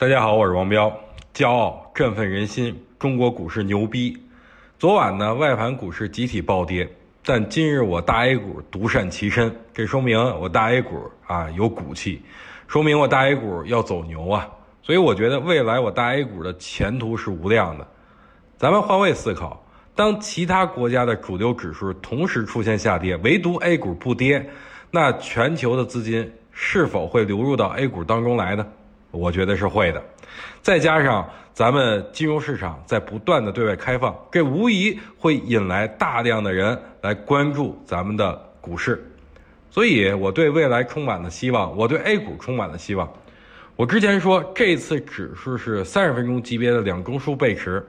[0.00, 0.90] 大家好，我是王彪，
[1.34, 4.16] 骄傲振奋人心，中国股市牛逼。
[4.78, 6.90] 昨晚呢，外盘股市集体暴跌，
[7.22, 12.22] 但今日我大 A 股独善其身，这说明我大 A 股啊有骨气，
[12.66, 14.48] 说明我大 A 股要走牛啊。
[14.82, 17.86] 所以我觉得未来我大 A 股的前途是无量的。
[18.56, 19.62] 咱们换位思考，
[19.94, 24.48] 当其他国家的主流指数同时出现下跌，唯独 A 股不跌，
[24.90, 28.66] 那全球的资金是否会流入到 A 股当中来呢？
[29.10, 30.02] 我觉得是会的，
[30.62, 39.04] 再加上咱们金融市场在不断的对外开放，这无疑会引来大量的人来关注咱们的股市，
[39.70, 43.12] 所以我对未来充满了希望，我对 A 股充满了希望。
[43.76, 47.84] 我之前说这次指数是三十分钟级别的两中枢背驰，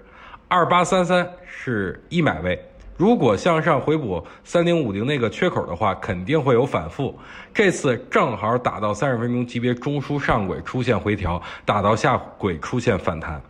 [0.48, 2.60] 二八三三是一买位。
[3.02, 7.18] 如果向上回补三零五零那个缺口的话，肯定会有反复。
[7.52, 13.42] 这次正好打到三十分钟级别中枢上轨出现回调，打到下轨出现反弹，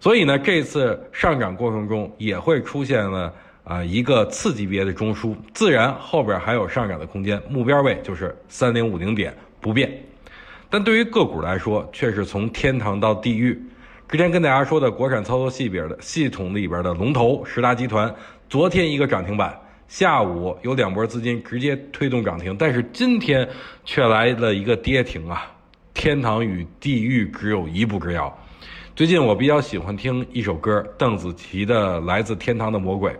[0.00, 3.30] 所以呢，这次上涨过程中也会出现了
[3.64, 7.38] 啊一个次级别的中枢，自然后边还有上涨的空间。
[7.50, 9.92] 目标位就是三零五零点不变，
[10.70, 13.62] 但对于个股来说，却是从天堂到地狱。
[14.08, 18.14] 之前跟大家说的国产操作系边的系统里边的龙头十大集团。
[18.48, 19.52] 昨天一个涨停板，
[19.88, 23.48] 下午有两波资金直接推动涨停，但是今天
[23.84, 25.50] 却来了一个跌停啊！
[25.92, 28.32] 天堂与地狱只有一步之遥。
[28.94, 33.10] 最近我比较喜欢听一首歌，邓紫棋的《来自天堂的魔鬼》，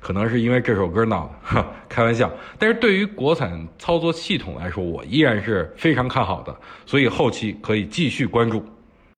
[0.00, 2.30] 可能是因为这首歌闹的， 哈开玩笑。
[2.58, 8.62] 但是对于国产操作系统来说，我依然是非常看好的，所以后期可以继续关注。